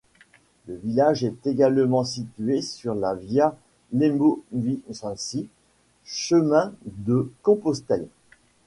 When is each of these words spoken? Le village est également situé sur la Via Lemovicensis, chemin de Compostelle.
Le 0.65 0.73
village 0.77 1.23
est 1.23 1.45
également 1.45 2.03
situé 2.03 2.63
sur 2.63 2.95
la 2.95 3.13
Via 3.13 3.55
Lemovicensis, 3.93 5.45
chemin 6.03 6.73
de 6.85 7.31
Compostelle. 7.43 8.07